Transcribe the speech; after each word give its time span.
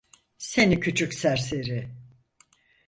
Seni 0.37 0.79
küçük 0.79 1.13
serseri! 1.13 1.89